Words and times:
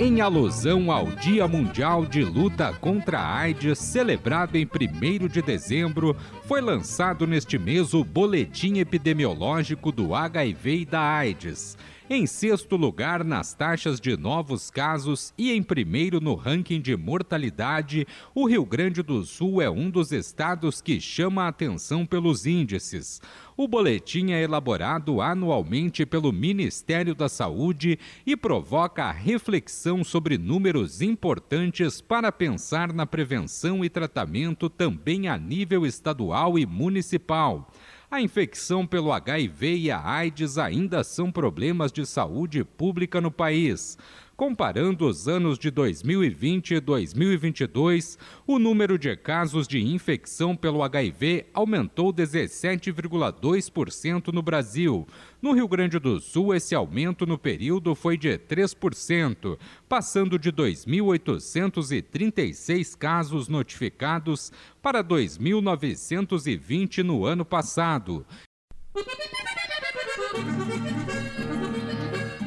Em 0.00 0.20
alusão 0.20 0.92
ao 0.92 1.06
Dia 1.06 1.48
Mundial 1.48 2.06
de 2.06 2.22
Luta 2.22 2.72
contra 2.72 3.18
a 3.18 3.36
AIDS, 3.38 3.80
celebrado 3.80 4.54
em 4.54 4.64
1 4.64 5.26
de 5.26 5.42
dezembro, 5.42 6.16
foi 6.46 6.60
lançado 6.60 7.26
neste 7.26 7.58
mês 7.58 7.92
o 7.94 8.04
Boletim 8.04 8.78
Epidemiológico 8.78 9.90
do 9.90 10.14
HIV 10.14 10.82
e 10.82 10.84
da 10.84 11.00
AIDS. 11.00 11.76
Em 12.10 12.26
sexto 12.26 12.74
lugar 12.74 13.22
nas 13.22 13.52
taxas 13.52 14.00
de 14.00 14.16
novos 14.16 14.70
casos 14.70 15.34
e 15.36 15.52
em 15.52 15.62
primeiro 15.62 16.22
no 16.22 16.34
ranking 16.34 16.80
de 16.80 16.96
mortalidade, 16.96 18.06
o 18.34 18.48
Rio 18.48 18.64
Grande 18.64 19.02
do 19.02 19.22
Sul 19.26 19.60
é 19.60 19.68
um 19.68 19.90
dos 19.90 20.10
estados 20.10 20.80
que 20.80 20.98
chama 21.02 21.42
a 21.42 21.48
atenção 21.48 22.06
pelos 22.06 22.46
índices. 22.46 23.20
O 23.54 23.68
boletim 23.68 24.30
é 24.30 24.42
elaborado 24.42 25.20
anualmente 25.20 26.06
pelo 26.06 26.32
Ministério 26.32 27.14
da 27.14 27.28
Saúde 27.28 27.98
e 28.24 28.34
provoca 28.34 29.04
a 29.04 29.12
reflexão 29.12 30.02
sobre 30.02 30.38
números 30.38 31.02
importantes 31.02 32.00
para 32.00 32.32
pensar 32.32 32.90
na 32.90 33.04
prevenção 33.04 33.84
e 33.84 33.90
tratamento 33.90 34.70
também 34.70 35.28
a 35.28 35.36
nível 35.36 35.84
estadual 35.84 36.58
e 36.58 36.64
municipal. 36.64 37.70
A 38.10 38.22
infecção 38.22 38.86
pelo 38.86 39.12
HIV 39.12 39.76
e 39.76 39.90
a 39.90 40.02
AIDS 40.02 40.56
ainda 40.56 41.04
são 41.04 41.30
problemas 41.30 41.92
de 41.92 42.06
saúde 42.06 42.64
pública 42.64 43.20
no 43.20 43.30
país. 43.30 43.98
Comparando 44.38 45.06
os 45.08 45.26
anos 45.26 45.58
de 45.58 45.68
2020 45.68 46.74
e 46.74 46.80
2022, 46.80 48.16
o 48.46 48.56
número 48.56 48.96
de 48.96 49.16
casos 49.16 49.66
de 49.66 49.84
infecção 49.84 50.54
pelo 50.54 50.84
HIV 50.84 51.46
aumentou 51.52 52.14
17,2% 52.14 54.32
no 54.32 54.40
Brasil. 54.40 55.08
No 55.42 55.50
Rio 55.50 55.66
Grande 55.66 55.98
do 55.98 56.20
Sul, 56.20 56.54
esse 56.54 56.72
aumento 56.72 57.26
no 57.26 57.36
período 57.36 57.96
foi 57.96 58.16
de 58.16 58.38
3%, 58.38 59.58
passando 59.88 60.38
de 60.38 60.52
2.836 60.52 62.96
casos 62.96 63.48
notificados 63.48 64.52
para 64.80 65.02
2.920 65.02 67.02
no 67.02 67.26
ano 67.26 67.44
passado 67.44 68.24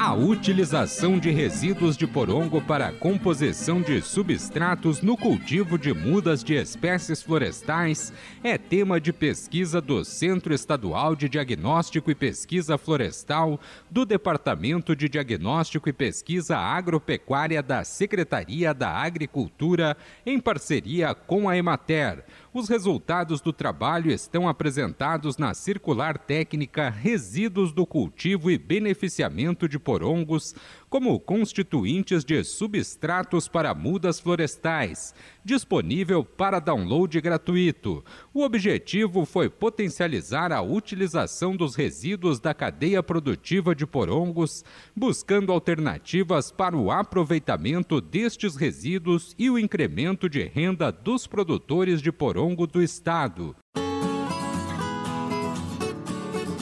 a 0.03 0.16
utilização 0.16 1.19
de 1.19 1.30
resíduos 1.30 1.95
de 1.95 2.07
porongo 2.07 2.59
para 2.59 2.88
a 2.88 2.91
composição 2.91 3.83
de 3.83 4.02
substratos 4.02 4.99
no 4.99 5.16
cultivo 5.16 5.77
de 5.77 5.93
mudas 5.93 6.43
de 6.43 6.55
espécies 6.55 7.21
florestais 7.21 8.11
é 8.43 8.58
tema 8.58 8.99
de 8.99 9.13
pesquisa 9.13 9.80
do 9.80 10.03
Centro 10.03 10.55
Estadual 10.55 11.16
de 11.16 11.30
Diagnóstico 11.30 12.09
e 12.09 12.16
Pesquisa 12.16 12.80
Florestal 12.80 13.59
do 13.91 14.03
Departamento 14.03 14.95
de 14.95 15.08
Diagnóstico 15.08 15.88
e 15.88 15.93
Pesquisa 15.93 16.58
Agropecuária 16.58 17.61
da 17.61 17.83
Secretaria 17.83 18.73
da 18.73 18.89
Agricultura, 18.89 19.95
em 20.25 20.39
parceria 20.39 21.13
com 21.13 21.47
a 21.47 21.55
Emater. 21.55 22.25
Os 22.52 22.67
resultados 22.67 23.39
do 23.39 23.53
trabalho 23.53 24.11
estão 24.11 24.49
apresentados 24.49 25.37
na 25.37 25.53
circular 25.53 26.17
técnica 26.17 26.89
Resíduos 26.89 27.71
do 27.71 27.86
Cultivo 27.86 28.49
e 28.49 28.58
Beneficiamento 28.58 29.70
de 29.70 29.77
Porongos 29.91 30.55
como 30.89 31.19
constituintes 31.19 32.23
de 32.23 32.41
substratos 32.45 33.49
para 33.49 33.73
mudas 33.73 34.21
florestais, 34.21 35.13
disponível 35.43 36.23
para 36.23 36.61
download 36.61 37.19
gratuito. 37.19 38.02
O 38.33 38.43
objetivo 38.43 39.25
foi 39.25 39.49
potencializar 39.49 40.53
a 40.53 40.61
utilização 40.61 41.57
dos 41.57 41.75
resíduos 41.75 42.39
da 42.39 42.53
cadeia 42.53 43.03
produtiva 43.03 43.75
de 43.75 43.85
porongos, 43.85 44.63
buscando 44.95 45.52
alternativas 45.52 46.53
para 46.53 46.77
o 46.77 46.89
aproveitamento 46.89 47.99
destes 47.99 48.55
resíduos 48.55 49.35
e 49.37 49.49
o 49.49 49.59
incremento 49.59 50.29
de 50.29 50.43
renda 50.45 50.89
dos 50.89 51.27
produtores 51.27 52.02
de 52.02 52.13
porongo 52.13 52.65
do 52.65 52.81
estado. 52.81 53.53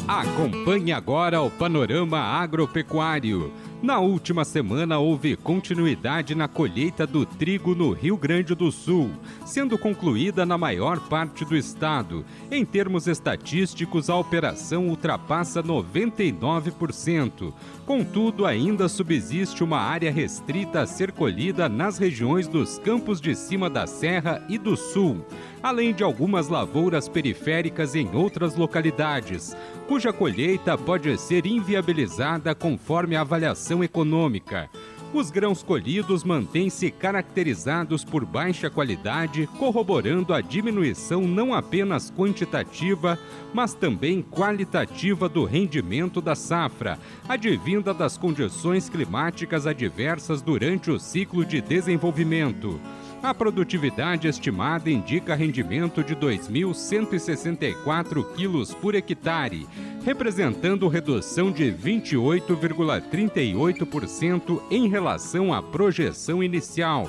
Acompanhe 0.09 0.92
agora 0.92 1.40
o 1.40 1.52
panorama 1.52 2.18
agropecuário. 2.18 3.53
Na 3.81 3.97
última 4.00 4.44
semana 4.44 5.00
houve 5.00 5.38
continuidade 5.38 6.35
na 6.35 6.50
colheita 6.50 7.07
do 7.07 7.25
trigo 7.25 7.73
no 7.73 7.94
Rio 7.94 8.17
Grande 8.17 8.53
do 8.53 8.73
Sul, 8.73 9.09
sendo 9.45 9.78
concluída 9.78 10.45
na 10.45 10.57
maior 10.57 11.00
parte 11.07 11.45
do 11.45 11.56
estado. 11.56 12.25
Em 12.51 12.66
termos 12.66 13.07
estatísticos, 13.07 14.09
a 14.09 14.17
operação 14.17 14.90
ultrapassa 14.90 15.63
99%. 15.63 17.53
Contudo, 17.85 18.45
ainda 18.45 18.90
subsiste 18.90 19.63
uma 19.63 19.79
área 19.79 20.11
restrita 20.11 20.81
a 20.81 20.85
ser 20.85 21.13
colhida 21.13 21.69
nas 21.69 21.97
regiões 21.97 22.50
dos 22.50 22.79
campos 22.79 23.22
de 23.22 23.34
cima 23.34 23.69
da 23.69 23.88
Serra 23.88 24.44
e 24.50 24.57
do 24.57 24.75
Sul, 24.75 25.25
além 25.63 25.94
de 25.94 26.03
algumas 26.03 26.50
lavouras 26.50 27.07
periféricas 27.07 27.96
em 27.96 28.13
outras 28.13 28.56
localidades, 28.56 29.56
cuja 29.88 30.11
colheita 30.11 30.78
pode 30.78 31.17
ser 31.17 31.46
inviabilizada 31.46 32.53
conforme 32.53 33.16
a 33.16 33.22
avaliação 33.22 33.69
econômica. 33.84 34.69
Os 35.12 35.31
grãos 35.31 35.63
colhidos 35.63 36.24
mantêm-se 36.24 36.91
caracterizados 36.91 38.03
por 38.03 38.24
baixa 38.24 38.69
qualidade, 38.69 39.47
corroborando 39.57 40.35
a 40.35 40.41
diminuição 40.41 41.22
não 41.22 41.52
apenas 41.52 42.12
quantitativa, 42.12 43.18
mas 43.52 43.74
também 43.74 44.22
qualitativa 44.22 45.28
do 45.28 45.46
rendimento 45.46 46.22
da 46.22 46.35
safra, 46.35 47.00
advinda 47.28 47.91
das 47.91 48.19
condições 48.19 48.88
climáticas 48.88 49.66
adversas 49.66 50.44
durante 50.44 50.91
o 50.91 51.00
ciclo 51.00 51.44
de 51.44 51.59
desenvolvimento. 51.59 52.79
A 53.22 53.34
produtividade 53.34 54.29
estimada 54.29 54.90
indica 54.90 55.35
rendimento 55.35 56.02
de 56.02 56.16
2.164 56.16 58.34
quilos 58.34 58.74
por 58.74 58.96
hectare, 58.96 59.68
representando 60.04 60.88
redução 60.88 61.52
de 61.52 61.72
28,38% 61.72 64.62
em 64.72 64.88
relação 64.88 65.54
à 65.54 65.62
projeção 65.62 66.44
inicial. 66.44 67.08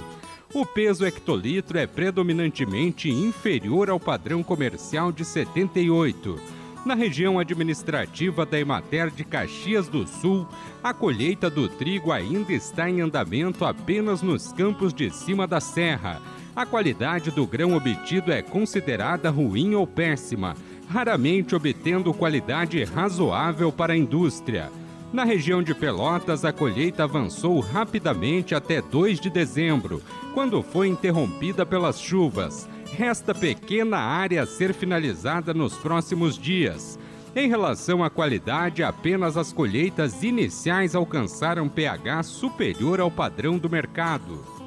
O 0.52 0.66
peso 0.66 1.06
hectolitro 1.06 1.78
é 1.78 1.86
predominantemente 1.86 3.08
inferior 3.08 3.88
ao 3.88 4.00
padrão 4.00 4.42
comercial 4.42 5.12
de 5.12 5.24
78 5.24 6.58
na 6.84 6.94
região 6.94 7.38
administrativa 7.38 8.46
da 8.46 8.58
Emater 8.58 9.10
de 9.10 9.22
Caxias 9.22 9.86
do 9.86 10.06
Sul, 10.06 10.46
a 10.82 10.94
colheita 10.94 11.50
do 11.50 11.68
trigo 11.68 12.10
ainda 12.10 12.52
está 12.52 12.88
em 12.88 13.02
andamento 13.02 13.64
apenas 13.64 14.22
nos 14.22 14.52
campos 14.52 14.94
de 14.94 15.10
cima 15.10 15.46
da 15.46 15.60
serra. 15.60 16.20
A 16.56 16.64
qualidade 16.64 17.30
do 17.30 17.46
grão 17.46 17.74
obtido 17.74 18.32
é 18.32 18.40
considerada 18.40 19.30
ruim 19.30 19.74
ou 19.74 19.86
péssima, 19.86 20.56
raramente 20.90 21.54
obtendo 21.54 22.12
qualidade 22.12 22.82
razoável 22.84 23.70
para 23.70 23.92
a 23.92 23.96
indústria. 23.96 24.70
Na 25.12 25.24
região 25.24 25.62
de 25.62 25.74
Pelotas, 25.74 26.44
a 26.44 26.52
colheita 26.52 27.04
avançou 27.04 27.60
rapidamente 27.60 28.54
até 28.54 28.82
2 28.82 29.20
de 29.20 29.30
dezembro, 29.30 30.02
quando 30.34 30.62
foi 30.62 30.88
interrompida 30.88 31.64
pelas 31.64 32.00
chuvas 32.00 32.68
resta 32.92 33.34
pequena 33.34 33.98
área 33.98 34.42
a 34.42 34.46
ser 34.46 34.74
finalizada 34.74 35.54
nos 35.54 35.74
próximos 35.74 36.36
dias. 36.36 36.98
Em 37.34 37.48
relação 37.48 38.02
à 38.02 38.10
qualidade, 38.10 38.82
apenas 38.82 39.36
as 39.36 39.52
colheitas 39.52 40.22
iniciais 40.22 40.94
alcançaram 40.94 41.68
pH 41.68 42.24
superior 42.24 43.00
ao 43.00 43.10
padrão 43.10 43.56
do 43.56 43.70
mercado. 43.70 44.59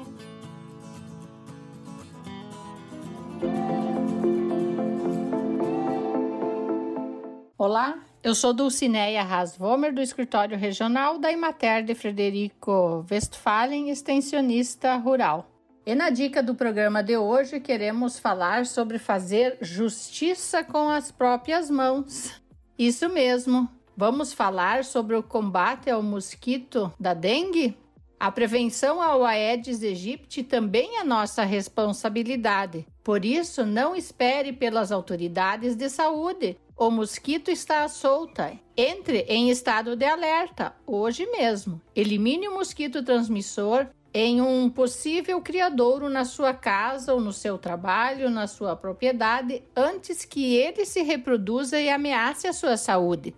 Olá, 7.84 7.98
eu 8.22 8.34
sou 8.34 8.54
Dulcineia 8.54 9.22
Rasvomer, 9.22 9.92
do 9.92 10.00
escritório 10.00 10.56
regional 10.56 11.18
da 11.18 11.30
Imater 11.30 11.84
de 11.84 11.94
Frederico 11.94 13.04
Westphalen, 13.10 13.90
extensionista 13.90 14.96
rural. 14.96 15.50
E 15.84 15.94
na 15.94 16.08
dica 16.08 16.42
do 16.42 16.54
programa 16.54 17.02
de 17.02 17.18
hoje, 17.18 17.60
queremos 17.60 18.18
falar 18.18 18.64
sobre 18.64 18.98
fazer 18.98 19.58
justiça 19.60 20.64
com 20.64 20.88
as 20.88 21.12
próprias 21.12 21.68
mãos. 21.68 22.32
Isso 22.78 23.06
mesmo. 23.10 23.68
Vamos 23.94 24.32
falar 24.32 24.82
sobre 24.82 25.14
o 25.14 25.22
combate 25.22 25.90
ao 25.90 26.02
mosquito 26.02 26.90
da 26.98 27.12
dengue? 27.12 27.76
A 28.18 28.32
prevenção 28.32 29.02
ao 29.02 29.22
Aedes 29.22 29.82
aegypti 29.82 30.42
também 30.42 31.00
é 31.00 31.04
nossa 31.04 31.44
responsabilidade. 31.44 32.86
Por 33.02 33.26
isso, 33.26 33.66
não 33.66 33.94
espere 33.94 34.54
pelas 34.54 34.90
autoridades 34.90 35.76
de 35.76 35.90
saúde. 35.90 36.56
O 36.76 36.90
mosquito 36.90 37.52
está 37.52 37.84
à 37.84 37.88
solta. 37.88 38.58
Entre 38.76 39.18
em 39.28 39.48
estado 39.48 39.94
de 39.94 40.04
alerta 40.04 40.74
hoje 40.84 41.24
mesmo. 41.26 41.80
Elimine 41.94 42.48
o 42.48 42.54
mosquito 42.54 43.00
transmissor 43.04 43.86
em 44.12 44.40
um 44.40 44.68
possível 44.68 45.40
criadouro 45.40 46.08
na 46.08 46.24
sua 46.24 46.52
casa 46.52 47.14
ou 47.14 47.20
no 47.20 47.32
seu 47.32 47.58
trabalho, 47.58 48.28
na 48.28 48.48
sua 48.48 48.74
propriedade, 48.74 49.62
antes 49.76 50.24
que 50.24 50.56
ele 50.56 50.84
se 50.84 51.02
reproduza 51.02 51.80
e 51.80 51.88
ameace 51.88 52.48
a 52.48 52.52
sua 52.52 52.76
saúde. 52.76 53.36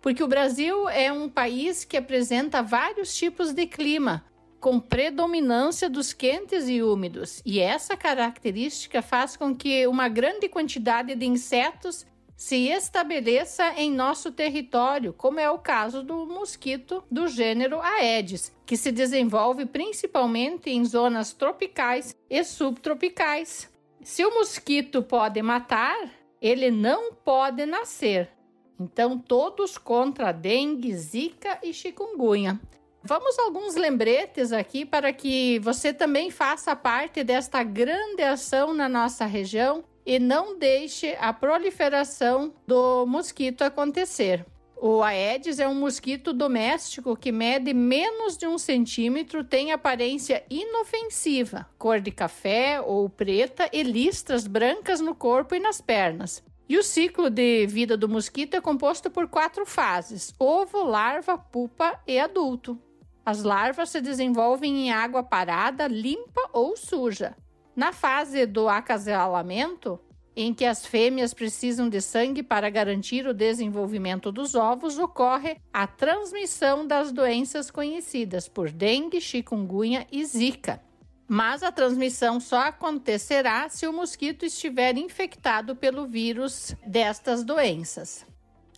Porque 0.00 0.22
o 0.22 0.28
Brasil 0.28 0.88
é 0.88 1.12
um 1.12 1.28
país 1.28 1.84
que 1.84 1.96
apresenta 1.96 2.62
vários 2.62 3.14
tipos 3.14 3.52
de 3.52 3.66
clima, 3.66 4.24
com 4.58 4.80
predominância 4.80 5.90
dos 5.90 6.14
quentes 6.14 6.68
e 6.68 6.82
úmidos, 6.82 7.42
e 7.44 7.60
essa 7.60 7.96
característica 7.96 9.02
faz 9.02 9.36
com 9.36 9.54
que 9.54 9.86
uma 9.86 10.08
grande 10.08 10.48
quantidade 10.48 11.14
de 11.14 11.26
insetos 11.26 12.06
se 12.38 12.68
estabeleça 12.68 13.72
em 13.76 13.90
nosso 13.90 14.30
território, 14.30 15.12
como 15.12 15.40
é 15.40 15.50
o 15.50 15.58
caso 15.58 16.04
do 16.04 16.24
mosquito 16.24 17.02
do 17.10 17.26
gênero 17.26 17.80
Aedes, 17.80 18.54
que 18.64 18.76
se 18.76 18.92
desenvolve 18.92 19.66
principalmente 19.66 20.70
em 20.70 20.84
zonas 20.84 21.32
tropicais 21.32 22.14
e 22.30 22.44
subtropicais. 22.44 23.68
Se 24.02 24.24
o 24.24 24.32
mosquito 24.32 25.02
pode 25.02 25.42
matar, 25.42 26.12
ele 26.40 26.70
não 26.70 27.12
pode 27.12 27.66
nascer. 27.66 28.30
Então, 28.78 29.18
todos 29.18 29.76
contra 29.76 30.30
dengue, 30.30 30.94
zika 30.94 31.58
e 31.60 31.74
chikungunya. 31.74 32.60
Vamos 33.02 33.36
alguns 33.36 33.74
lembretes 33.74 34.52
aqui 34.52 34.84
para 34.84 35.12
que 35.12 35.58
você 35.58 35.92
também 35.92 36.30
faça 36.30 36.76
parte 36.76 37.24
desta 37.24 37.64
grande 37.64 38.22
ação 38.22 38.72
na 38.72 38.88
nossa 38.88 39.26
região 39.26 39.82
e 40.08 40.18
não 40.18 40.58
deixe 40.58 41.14
a 41.20 41.34
proliferação 41.34 42.54
do 42.66 43.04
mosquito 43.04 43.60
acontecer. 43.60 44.42
O 44.80 45.02
Aedes 45.02 45.58
é 45.58 45.68
um 45.68 45.74
mosquito 45.74 46.32
doméstico 46.32 47.14
que 47.14 47.30
mede 47.30 47.74
menos 47.74 48.38
de 48.38 48.46
um 48.46 48.56
centímetro, 48.56 49.44
tem 49.44 49.70
aparência 49.70 50.42
inofensiva, 50.48 51.68
cor 51.76 52.00
de 52.00 52.10
café 52.10 52.80
ou 52.80 53.06
preta 53.10 53.68
e 53.70 53.82
listras 53.82 54.46
brancas 54.46 54.98
no 54.98 55.14
corpo 55.14 55.54
e 55.54 55.60
nas 55.60 55.78
pernas. 55.78 56.42
E 56.66 56.78
o 56.78 56.82
ciclo 56.82 57.28
de 57.28 57.66
vida 57.66 57.94
do 57.94 58.08
mosquito 58.08 58.54
é 58.54 58.62
composto 58.62 59.10
por 59.10 59.28
quatro 59.28 59.66
fases: 59.66 60.32
ovo, 60.38 60.84
larva, 60.84 61.36
pupa 61.36 62.00
e 62.06 62.18
adulto. 62.18 62.78
As 63.26 63.42
larvas 63.42 63.90
se 63.90 64.00
desenvolvem 64.00 64.86
em 64.86 64.90
água 64.90 65.22
parada, 65.22 65.86
limpa 65.86 66.48
ou 66.50 66.78
suja. 66.78 67.36
Na 67.78 67.92
fase 67.92 68.44
do 68.44 68.68
acasalamento, 68.68 70.00
em 70.34 70.52
que 70.52 70.64
as 70.64 70.84
fêmeas 70.84 71.32
precisam 71.32 71.88
de 71.88 72.00
sangue 72.00 72.42
para 72.42 72.68
garantir 72.68 73.24
o 73.24 73.32
desenvolvimento 73.32 74.32
dos 74.32 74.56
ovos, 74.56 74.98
ocorre 74.98 75.58
a 75.72 75.86
transmissão 75.86 76.84
das 76.84 77.12
doenças 77.12 77.70
conhecidas 77.70 78.48
por 78.48 78.72
dengue, 78.72 79.20
chikungunya 79.20 80.08
e 80.10 80.24
zika. 80.24 80.82
Mas 81.28 81.62
a 81.62 81.70
transmissão 81.70 82.40
só 82.40 82.62
acontecerá 82.62 83.68
se 83.68 83.86
o 83.86 83.92
mosquito 83.92 84.44
estiver 84.44 84.96
infectado 84.96 85.76
pelo 85.76 86.04
vírus 86.04 86.74
destas 86.84 87.44
doenças. 87.44 88.26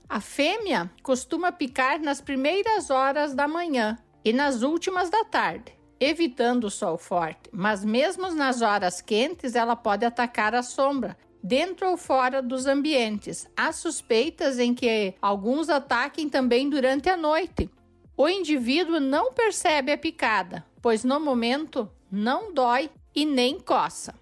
A 0.07 0.21
fêmea 0.21 0.91
costuma 1.03 1.51
picar 1.51 1.99
nas 1.99 2.21
primeiras 2.21 2.91
horas 2.91 3.33
da 3.33 3.49
manhã 3.49 3.97
e 4.23 4.31
nas 4.31 4.61
últimas 4.61 5.09
da 5.09 5.25
tarde 5.25 5.80
evitando 6.01 6.65
o 6.65 6.71
sol 6.71 6.97
forte, 6.97 7.51
mas 7.53 7.85
mesmo 7.85 8.31
nas 8.35 8.63
horas 8.63 9.03
quentes 9.03 9.55
ela 9.55 9.77
pode 9.77 10.05
atacar 10.05 10.55
a 10.55 10.63
sombra, 10.63 11.17
dentro 11.43 11.91
ou 11.91 11.97
fora 11.97 12.41
dos 12.41 12.67
ambientes. 12.67 13.47
Há 13.57 13.71
suspeitas 13.71 14.59
em 14.59 14.75
que 14.75 15.15
alguns 15.21 15.69
ataquem 15.69 16.29
também 16.29 16.69
durante 16.71 17.09
a 17.09 17.17
noite. 17.17 17.71
O 18.17 18.29
indivíduo 18.29 18.99
não 18.99 19.33
percebe 19.33 19.93
a 19.93 19.99
picada, 19.99 20.65
pois 20.81 21.05
no 21.05 21.21
momento 21.21 21.91
não 22.11 22.53
dói 22.53 22.91
e 23.15 23.25
nem 23.25 23.59
coça. 23.59 24.15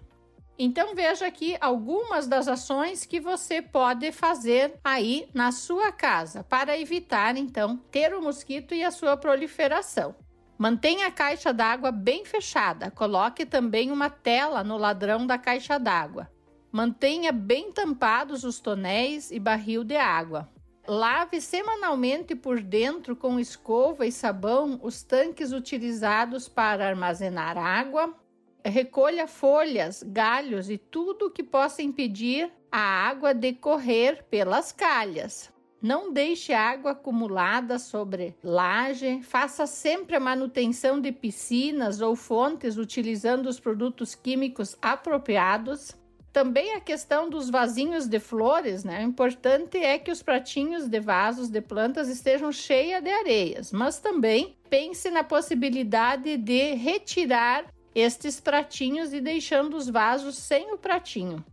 Então 0.61 0.93
veja 0.93 1.25
aqui 1.25 1.55
algumas 1.61 2.27
das 2.27 2.49
ações 2.49 3.05
que 3.05 3.21
você 3.21 3.61
pode 3.61 4.11
fazer 4.11 4.73
aí 4.83 5.29
na 5.33 5.53
sua 5.53 5.89
casa 5.89 6.43
para 6.43 6.77
evitar 6.77 7.37
então 7.37 7.77
ter 7.89 8.13
o 8.13 8.21
mosquito 8.21 8.75
e 8.75 8.83
a 8.83 8.91
sua 8.91 9.15
proliferação. 9.15 10.13
Mantenha 10.59 11.07
a 11.07 11.11
caixa 11.11 11.53
d'água 11.53 11.89
bem 11.89 12.25
fechada. 12.25 12.91
Coloque 12.91 13.45
também 13.45 13.91
uma 13.91 14.09
tela 14.09 14.61
no 14.61 14.75
ladrão 14.77 15.25
da 15.25 15.37
caixa 15.37 15.79
d'água. 15.79 16.29
Mantenha 16.69 17.31
bem 17.31 17.71
tampados 17.71 18.43
os 18.43 18.59
tonéis 18.59 19.31
e 19.31 19.39
barril 19.39 19.85
de 19.85 19.95
água. 19.95 20.49
Lave 20.85 21.39
semanalmente 21.39 22.35
por 22.35 22.59
dentro 22.59 23.15
com 23.15 23.39
escova 23.39 24.05
e 24.05 24.11
sabão 24.11 24.77
os 24.83 25.01
tanques 25.01 25.53
utilizados 25.53 26.49
para 26.49 26.89
armazenar 26.89 27.57
água. 27.57 28.13
Recolha 28.61 29.27
folhas, 29.27 30.03
galhos 30.03 30.69
e 30.69 30.77
tudo 30.77 31.31
que 31.31 31.41
possa 31.41 31.81
impedir 31.81 32.51
a 32.69 32.81
água 32.81 33.33
de 33.33 33.53
correr 33.53 34.25
pelas 34.29 34.73
calhas. 34.73 35.53
Não 35.81 36.11
deixe 36.11 36.53
água 36.53 36.91
acumulada 36.91 37.79
sobre 37.79 38.35
laje. 38.43 39.21
Faça 39.23 39.65
sempre 39.65 40.17
a 40.17 40.19
manutenção 40.19 40.99
de 40.99 41.11
piscinas 41.11 42.01
ou 42.01 42.15
fontes 42.17 42.77
utilizando 42.77 43.47
os 43.47 43.59
produtos 43.59 44.13
químicos 44.13 44.75
apropriados. 44.81 45.95
Também 46.33 46.73
a 46.73 46.81
questão 46.81 47.29
dos 47.29 47.49
vasinhos 47.49 48.07
de 48.07 48.19
flores, 48.19 48.83
né? 48.83 48.99
O 48.99 49.07
importante 49.07 49.77
é 49.77 49.97
que 49.97 50.11
os 50.11 50.21
pratinhos 50.21 50.87
de 50.87 50.99
vasos 50.99 51.49
de 51.49 51.61
plantas 51.61 52.09
estejam 52.09 52.51
cheios 52.51 53.01
de 53.01 53.09
areias, 53.09 53.71
mas 53.71 53.99
também 53.99 54.57
pense 54.69 55.09
na 55.09 55.23
possibilidade 55.23 56.37
de 56.37 56.73
retirar 56.73 57.65
estes 57.95 58.39
pratinhos 58.39 59.13
e 59.13 59.19
deixando 59.19 59.75
os 59.75 59.89
vasos 59.89 60.37
sem 60.37 60.71
o 60.71 60.77
pratinho. 60.77 61.43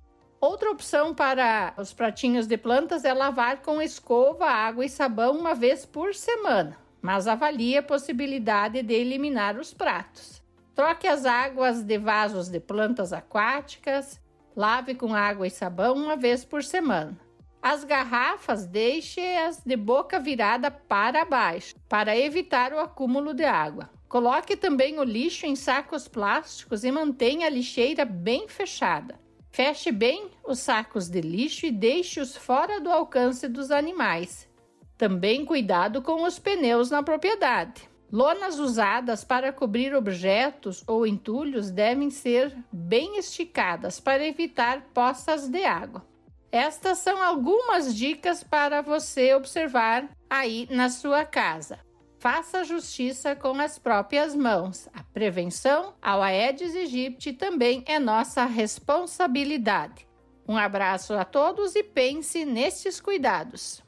Outra 0.41 0.71
opção 0.71 1.15
para 1.15 1.73
os 1.79 1.95
pratinhos 1.95 2.47
de 2.47 2.59
plantas 2.59 3.05
é 3.05 3.15
lavar 3.15 3.63
com 3.63 3.81
escova, 3.81 4.45
água 4.47 4.85
e 4.85 4.89
sabão 4.89 5.39
uma 5.39 5.55
vez 5.55 5.87
por 5.87 6.15
semana, 6.15 6.77
mas 7.01 7.27
avalie 7.27 7.79
a 7.79 7.83
possibilidade 7.83 8.83
de 8.83 8.93
eliminar 8.93 9.59
os 9.59 9.73
pratos. 9.73 10.43
Troque 10.75 11.09
as 11.09 11.25
águas 11.25 11.83
de 11.83 11.97
vasos 11.97 12.51
de 12.51 12.61
plantas 12.61 13.15
aquáticas, 13.15 14.21
lave 14.55 14.95
com 14.95 15.15
água 15.15 15.47
e 15.47 15.51
sabão 15.51 15.95
uma 15.95 16.17
vez 16.17 16.45
por 16.45 16.63
semana. 16.63 17.19
As 17.63 17.83
garrafas 17.83 18.67
deixe-as 18.67 19.65
de 19.65 19.75
boca 19.75 20.21
virada 20.21 20.71
para 20.71 21.25
baixo, 21.25 21.75
para 21.89 22.17
evitar 22.17 22.75
o 22.75 22.79
acúmulo 22.79 23.33
de 23.33 23.45
água. 23.45 23.91
Coloque 24.07 24.55
também 24.55 24.99
o 24.99 25.03
lixo 25.03 25.47
em 25.47 25.57
sacos 25.57 26.07
plásticos 26.07 26.85
e 26.85 26.93
mantenha 26.93 27.47
a 27.47 27.51
lixeira 27.51 28.05
bem 28.05 28.47
fechada. 28.47 29.19
Feche 29.57 29.91
bem 29.91 30.31
os 30.47 30.59
sacos 30.59 31.09
de 31.09 31.23
lixo 31.23 31.65
e 31.65 31.71
deixe-os 31.71 32.37
fora 32.37 32.79
do 32.79 32.93
alcance 32.93 33.49
dos 33.49 33.71
animais. 33.71 34.47
Também 34.99 35.47
cuidado 35.47 36.03
com 36.03 36.25
os 36.25 36.39
pneus 36.39 36.91
na 36.91 37.03
propriedade. 37.03 37.89
Lonas 38.13 38.59
usadas 38.59 39.25
para 39.25 39.55
cobrir 39.55 39.95
objetos 39.95 40.85
ou 40.87 41.07
entulhos 41.07 41.71
devem 41.71 42.11
ser 42.11 42.55
bem 42.71 43.17
esticadas 43.17 43.99
para 43.99 44.27
evitar 44.27 44.91
poças 44.93 45.49
de 45.49 45.65
água. 45.65 46.07
Estas 46.53 46.99
são 46.99 47.23
algumas 47.23 47.97
dicas 47.97 48.45
para 48.45 48.83
você 48.83 49.33
observar 49.33 50.07
aí 50.29 50.69
na 50.71 50.91
sua 50.91 51.25
casa 51.25 51.86
faça 52.19 52.65
justiça 52.65 53.37
com 53.37 53.61
as 53.61 53.79
próprias 53.79 54.35
mãos. 54.35 54.89
A 54.93 55.03
prevenção 55.03 55.95
ao 56.01 56.23
Aedes 56.23 56.75
aegypti 56.75 57.33
também 57.33 57.85
é 57.87 57.99
nossa 57.99 58.45
responsabilidade. 58.45 60.07
Um 60.49 60.57
abraço 60.57 61.15
a 61.15 61.25
todos 61.25 61.75
e 61.75 61.83
pense 61.83 62.45
nestes 62.45 63.01
cuidados. 63.01 63.86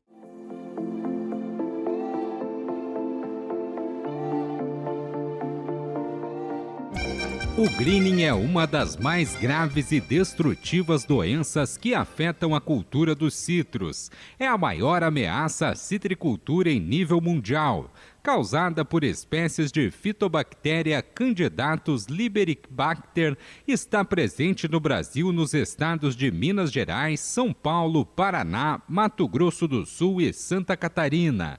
O 7.59 7.69
greening 7.71 8.23
é 8.23 8.33
uma 8.33 8.69
das 8.69 8.97
mais 8.97 9.35
graves 9.35 9.91
e 9.91 10.01
destrutivas 10.01 11.03
doenças 11.05 11.77
que 11.77 11.93
afetam 11.93 12.55
a 12.55 12.61
cultura 12.61 13.17
dos 13.17 13.35
citros. 13.35 14.13
É 14.39 14.47
a 14.47 14.57
maior 14.57 15.03
ameaça 15.03 15.71
à 15.71 15.75
citricultura 15.75 16.71
em 16.71 16.79
nível 16.79 17.21
mundial 17.21 17.91
causada 18.29 18.85
por 18.85 19.05
espécies 19.05 19.73
de 19.73 19.91
fitobactéria 19.91 21.01
Candidatus 21.01 22.05
libericbacter, 22.09 23.35
está 23.67 24.05
presente 24.05 24.69
no 24.69 24.79
Brasil 24.79 25.33
nos 25.33 25.55
estados 25.55 26.15
de 26.15 26.31
Minas 26.31 26.71
Gerais, 26.71 27.21
São 27.21 27.55
Paulo, 27.55 28.05
Paraná, 28.05 28.83
Mato 28.87 29.27
Grosso 29.27 29.67
do 29.67 29.87
Sul 29.87 30.21
e 30.21 30.31
Santa 30.35 30.77
Catarina. 30.77 31.59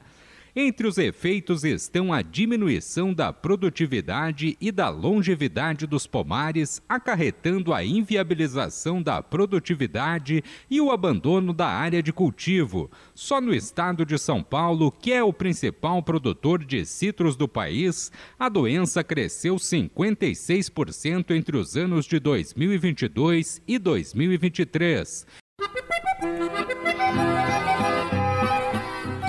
Entre 0.56 0.88
os 0.88 0.98
efeitos 0.98 1.64
estão 1.64 2.12
a 2.12 2.22
diminuição 2.22 3.14
da 3.14 3.32
produtividade 3.32 4.58
e 4.60 4.72
da 4.72 4.90
longevidade 4.90 5.86
dos 5.86 6.08
pomares, 6.08 6.82
acarretando 6.90 7.74
a 7.74 7.84
inviabilização 7.84 9.02
da 9.02 9.22
produtividade 9.22 10.44
e 10.70 10.82
o 10.82 10.92
abandono 10.92 11.54
da 11.54 11.68
área 11.68 12.02
de 12.02 12.12
cultivo. 12.12 12.90
Só 13.14 13.40
no 13.40 13.54
estado 13.54 14.06
de 14.06 14.18
São 14.18 14.42
Paulo, 14.42 14.92
que 14.92 15.12
é 15.12 15.24
o 15.24 15.32
principal 15.32 16.02
produtor 16.02 16.66
de 16.66 16.84
citros 16.86 17.36
do 17.36 17.48
país, 17.48 18.12
a 18.38 18.50
doença 18.50 19.04
cresceu 19.04 19.56
56% 19.58 21.32
entre 21.32 21.58
os 21.58 21.78
anos 21.78 22.06
de 22.06 22.20
2022 22.20 23.62
e 23.68 23.78
2023. 23.78 25.28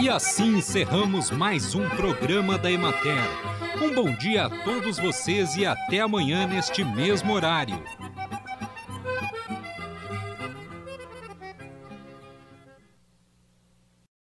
E 0.00 0.08
assim 0.08 0.56
encerramos 0.56 1.30
mais 1.30 1.74
um 1.74 1.86
programa 1.90 2.56
da 2.56 2.72
Emater. 2.72 3.20
Um 3.82 3.94
bom 3.94 4.10
dia 4.16 4.46
a 4.46 4.50
todos 4.64 4.98
vocês 4.98 5.56
e 5.56 5.66
até 5.66 6.00
amanhã 6.00 6.46
neste 6.46 6.82
mesmo 6.82 7.34
horário. 7.34 7.78